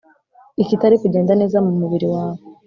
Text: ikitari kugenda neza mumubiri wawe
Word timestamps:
ikitari 0.61 0.95
kugenda 1.03 1.31
neza 1.41 1.57
mumubiri 1.65 2.07
wawe 2.13 2.39